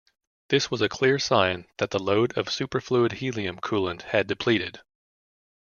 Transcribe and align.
This 0.49 0.71
was 0.71 0.81
a 0.81 0.89
clear 0.89 1.19
sign 1.19 1.67
that 1.77 1.91
the 1.91 2.01
load 2.01 2.35
of 2.35 2.47
superfluid 2.49 3.11
helium 3.11 3.59
coolant 3.59 4.01
had 4.01 4.25
depleted. 4.25 4.81